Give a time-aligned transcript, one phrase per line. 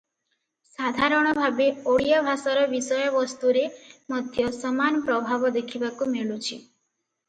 [0.75, 3.69] ସାଧାରଣ ଭାବେ ଓଡ଼ିଆ ଭାଷାର ବିଷୟବସ୍ତୁରେ
[4.17, 6.55] ମଧ୍ୟ ସମାନ ପ୍ରଭାବ ଦେଖିବାକୁ ମିଳୁଛି।